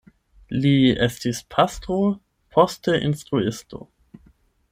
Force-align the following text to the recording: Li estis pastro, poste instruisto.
Li 0.63 0.71
estis 1.07 1.41
pastro, 1.55 1.99
poste 2.57 2.97
instruisto. 3.11 3.87